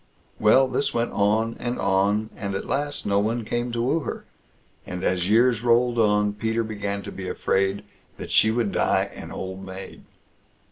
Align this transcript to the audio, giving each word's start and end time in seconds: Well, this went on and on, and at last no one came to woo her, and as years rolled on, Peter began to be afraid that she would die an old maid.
Well, 0.39 0.67
this 0.67 0.95
went 0.95 1.11
on 1.11 1.55
and 1.59 1.77
on, 1.77 2.31
and 2.35 2.55
at 2.55 2.65
last 2.65 3.05
no 3.05 3.19
one 3.19 3.45
came 3.45 3.71
to 3.71 3.83
woo 3.83 3.99
her, 3.99 4.25
and 4.83 5.03
as 5.03 5.29
years 5.29 5.61
rolled 5.61 5.99
on, 5.99 6.33
Peter 6.33 6.63
began 6.63 7.03
to 7.03 7.11
be 7.11 7.29
afraid 7.29 7.83
that 8.17 8.31
she 8.31 8.49
would 8.49 8.71
die 8.71 9.11
an 9.13 9.31
old 9.31 9.63
maid. 9.63 10.01